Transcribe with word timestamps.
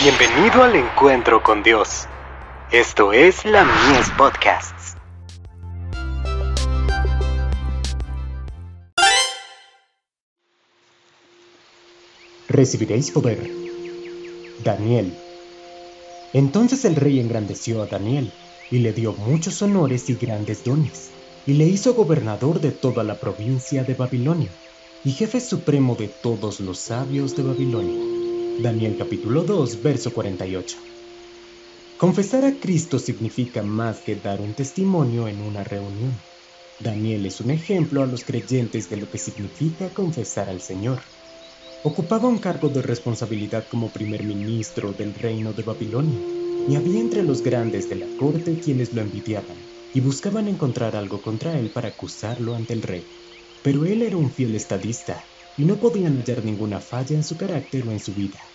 Bienvenido 0.00 0.62
al 0.62 0.76
encuentro 0.76 1.42
con 1.42 1.64
Dios. 1.64 2.06
Esto 2.70 3.12
es 3.12 3.44
la 3.44 3.64
Mies 3.64 4.08
Podcasts. 4.16 4.94
Recibiréis 12.48 13.10
poder. 13.10 13.50
Daniel. 14.62 15.12
Entonces 16.32 16.84
el 16.84 16.94
rey 16.94 17.18
engrandeció 17.18 17.82
a 17.82 17.86
Daniel 17.86 18.32
y 18.70 18.78
le 18.78 18.92
dio 18.92 19.14
muchos 19.14 19.60
honores 19.62 20.08
y 20.10 20.14
grandes 20.14 20.62
dones, 20.62 21.10
y 21.44 21.54
le 21.54 21.64
hizo 21.64 21.94
gobernador 21.94 22.60
de 22.60 22.70
toda 22.70 23.02
la 23.02 23.16
provincia 23.16 23.82
de 23.82 23.94
Babilonia, 23.94 24.50
y 25.04 25.10
jefe 25.10 25.40
supremo 25.40 25.96
de 25.96 26.06
todos 26.06 26.60
los 26.60 26.78
sabios 26.78 27.34
de 27.34 27.42
Babilonia. 27.42 28.27
Daniel 28.60 28.96
capítulo 28.96 29.44
2, 29.44 29.82
verso 29.82 30.12
48. 30.12 30.78
Confesar 31.96 32.44
a 32.44 32.58
Cristo 32.58 32.98
significa 32.98 33.62
más 33.62 34.00
que 34.00 34.16
dar 34.16 34.40
un 34.40 34.52
testimonio 34.56 35.28
en 35.28 35.40
una 35.40 35.62
reunión. 35.62 36.18
Daniel 36.80 37.26
es 37.26 37.40
un 37.40 37.52
ejemplo 37.52 38.02
a 38.02 38.06
los 38.06 38.24
creyentes 38.24 38.90
de 38.90 38.96
lo 38.96 39.08
que 39.08 39.18
significa 39.18 39.90
confesar 39.90 40.48
al 40.48 40.60
Señor. 40.60 41.02
Ocupaba 41.84 42.26
un 42.26 42.38
cargo 42.38 42.68
de 42.68 42.82
responsabilidad 42.82 43.68
como 43.68 43.92
primer 43.92 44.24
ministro 44.24 44.92
del 44.92 45.14
reino 45.14 45.52
de 45.52 45.62
Babilonia, 45.62 46.20
y 46.68 46.74
había 46.74 46.98
entre 46.98 47.22
los 47.22 47.44
grandes 47.44 47.88
de 47.88 47.94
la 47.94 48.16
corte 48.16 48.58
quienes 48.58 48.92
lo 48.92 49.02
envidiaban 49.02 49.56
y 49.94 50.00
buscaban 50.00 50.48
encontrar 50.48 50.96
algo 50.96 51.22
contra 51.22 51.56
él 51.60 51.70
para 51.70 51.90
acusarlo 51.90 52.56
ante 52.56 52.74
el 52.74 52.82
rey. 52.82 53.06
Pero 53.62 53.84
él 53.84 54.02
era 54.02 54.16
un 54.16 54.32
fiel 54.32 54.56
estadista 54.56 55.24
y 55.56 55.64
no 55.64 55.80
podían 55.80 56.16
hallar 56.16 56.44
ninguna 56.44 56.80
falla 56.80 57.16
en 57.16 57.24
su 57.24 57.36
carácter 57.36 57.86
o 57.86 57.90
en 57.90 57.98
su 57.98 58.14
vida. 58.14 58.47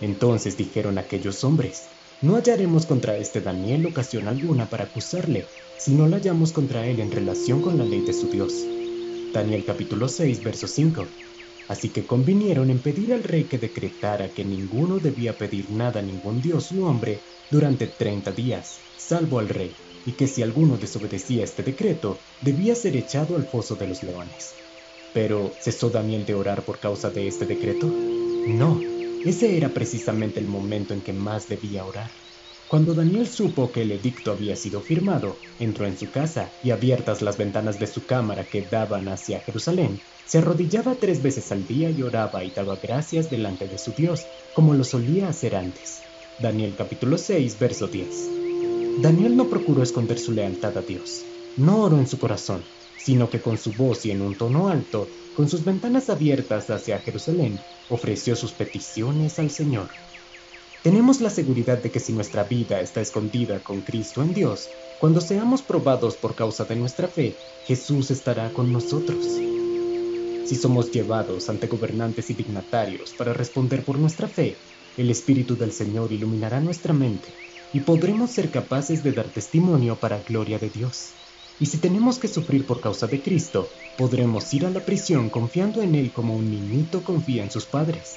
Entonces 0.00 0.56
dijeron 0.56 0.98
aquellos 0.98 1.44
hombres, 1.44 1.88
no 2.22 2.36
hallaremos 2.36 2.86
contra 2.86 3.16
este 3.16 3.40
Daniel 3.40 3.86
ocasión 3.86 4.28
alguna 4.28 4.68
para 4.68 4.84
acusarle, 4.84 5.46
si 5.78 5.92
no 5.92 6.06
la 6.06 6.16
hallamos 6.16 6.52
contra 6.52 6.86
él 6.86 7.00
en 7.00 7.10
relación 7.10 7.62
con 7.62 7.78
la 7.78 7.84
ley 7.84 8.02
de 8.02 8.12
su 8.12 8.28
Dios. 8.28 8.52
Daniel 9.32 9.64
capítulo 9.64 10.08
6, 10.08 10.42
verso 10.42 10.66
5. 10.66 11.06
Así 11.68 11.90
que 11.90 12.04
convinieron 12.04 12.68
en 12.68 12.80
pedir 12.80 13.12
al 13.12 13.22
rey 13.22 13.44
que 13.44 13.58
decretara 13.58 14.28
que 14.28 14.44
ninguno 14.44 14.98
debía 14.98 15.38
pedir 15.38 15.70
nada 15.70 16.00
a 16.00 16.02
ningún 16.02 16.42
dios 16.42 16.72
u 16.72 16.84
hombre 16.84 17.20
durante 17.50 17.86
treinta 17.86 18.32
días, 18.32 18.80
salvo 18.96 19.38
al 19.38 19.48
rey, 19.48 19.76
y 20.04 20.12
que 20.12 20.26
si 20.26 20.42
alguno 20.42 20.76
desobedecía 20.76 21.44
este 21.44 21.62
decreto, 21.62 22.18
debía 22.42 22.74
ser 22.74 22.96
echado 22.96 23.36
al 23.36 23.44
foso 23.44 23.76
de 23.76 23.86
los 23.86 24.02
leones. 24.02 24.54
Pero, 25.14 25.52
¿cesó 25.60 25.90
Daniel 25.90 26.24
de 26.24 26.34
orar 26.34 26.64
por 26.64 26.80
causa 26.80 27.10
de 27.10 27.26
este 27.28 27.46
decreto? 27.46 27.86
No, 27.86 28.80
ese 29.24 29.56
era 29.56 29.74
precisamente 29.74 30.40
el 30.40 30.46
momento 30.46 30.94
en 30.94 31.02
que 31.02 31.12
más 31.12 31.48
debía 31.48 31.84
orar. 31.84 32.10
Cuando 32.68 32.94
Daniel 32.94 33.26
supo 33.26 33.70
que 33.72 33.82
el 33.82 33.92
edicto 33.92 34.30
había 34.30 34.56
sido 34.56 34.80
firmado, 34.80 35.36
entró 35.58 35.86
en 35.86 35.98
su 35.98 36.10
casa 36.10 36.52
y 36.62 36.70
abiertas 36.70 37.20
las 37.20 37.36
ventanas 37.36 37.78
de 37.78 37.86
su 37.86 38.06
cámara 38.06 38.44
que 38.44 38.62
daban 38.62 39.08
hacia 39.08 39.40
Jerusalén, 39.40 40.00
se 40.24 40.38
arrodillaba 40.38 40.94
tres 40.94 41.22
veces 41.22 41.50
al 41.50 41.66
día 41.66 41.90
y 41.90 42.00
oraba 42.02 42.44
y 42.44 42.50
daba 42.50 42.76
gracias 42.76 43.28
delante 43.28 43.66
de 43.66 43.76
su 43.76 43.92
Dios, 43.92 44.24
como 44.54 44.72
lo 44.72 44.84
solía 44.84 45.28
hacer 45.28 45.56
antes. 45.56 46.00
Daniel 46.40 46.74
capítulo 46.76 47.18
6, 47.18 47.58
verso 47.58 47.88
10. 47.88 49.02
Daniel 49.02 49.36
no 49.36 49.50
procuró 49.50 49.82
esconder 49.82 50.18
su 50.18 50.32
lealtad 50.32 50.78
a 50.78 50.82
Dios. 50.82 51.24
No 51.56 51.82
oró 51.82 51.98
en 51.98 52.06
su 52.06 52.18
corazón, 52.18 52.62
sino 53.04 53.30
que 53.30 53.40
con 53.40 53.56
su 53.58 53.72
voz 53.72 54.04
y 54.04 54.10
en 54.10 54.22
un 54.22 54.36
tono 54.36 54.68
alto, 54.68 55.08
con 55.36 55.48
sus 55.48 55.64
ventanas 55.64 56.10
abiertas 56.10 56.68
hacia 56.70 56.98
Jerusalén, 56.98 57.58
ofreció 57.88 58.36
sus 58.36 58.52
peticiones 58.52 59.38
al 59.38 59.50
Señor. 59.50 59.88
Tenemos 60.82 61.20
la 61.20 61.30
seguridad 61.30 61.78
de 61.78 61.90
que 61.90 62.00
si 62.00 62.12
nuestra 62.12 62.44
vida 62.44 62.80
está 62.80 63.00
escondida 63.00 63.60
con 63.60 63.82
Cristo 63.82 64.22
en 64.22 64.32
Dios, 64.32 64.68
cuando 64.98 65.20
seamos 65.20 65.62
probados 65.62 66.16
por 66.16 66.34
causa 66.34 66.64
de 66.64 66.76
nuestra 66.76 67.08
fe, 67.08 67.36
Jesús 67.66 68.10
estará 68.10 68.50
con 68.52 68.72
nosotros. 68.72 69.26
Si 70.44 70.56
somos 70.56 70.90
llevados 70.90 71.48
ante 71.48 71.68
gobernantes 71.68 72.30
y 72.30 72.34
dignatarios 72.34 73.12
para 73.12 73.32
responder 73.32 73.84
por 73.84 73.98
nuestra 73.98 74.26
fe, 74.26 74.56
el 74.96 75.10
Espíritu 75.10 75.56
del 75.56 75.72
Señor 75.72 76.12
iluminará 76.12 76.60
nuestra 76.60 76.92
mente 76.92 77.28
y 77.72 77.80
podremos 77.80 78.30
ser 78.30 78.50
capaces 78.50 79.02
de 79.02 79.12
dar 79.12 79.28
testimonio 79.28 80.00
para 80.00 80.22
gloria 80.22 80.58
de 80.58 80.70
Dios. 80.70 81.19
Y 81.60 81.66
si 81.66 81.76
tenemos 81.76 82.18
que 82.18 82.26
sufrir 82.26 82.64
por 82.64 82.80
causa 82.80 83.06
de 83.06 83.20
Cristo, 83.20 83.68
podremos 83.98 84.52
ir 84.54 84.64
a 84.64 84.70
la 84.70 84.82
prisión 84.82 85.28
confiando 85.28 85.82
en 85.82 85.94
Él 85.94 86.10
como 86.10 86.34
un 86.34 86.50
niñito 86.50 87.04
confía 87.04 87.44
en 87.44 87.50
sus 87.50 87.66
padres. 87.66 88.16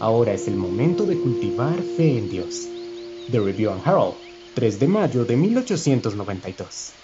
Ahora 0.00 0.32
es 0.34 0.48
el 0.48 0.56
momento 0.56 1.06
de 1.06 1.16
cultivar 1.16 1.80
fe 1.96 2.18
en 2.18 2.28
Dios. 2.28 2.68
The 3.30 3.38
Review 3.38 3.70
and 3.70 3.86
Herald, 3.86 4.16
3 4.54 4.80
de 4.80 4.88
mayo 4.88 5.24
de 5.24 5.36
1892. 5.36 7.03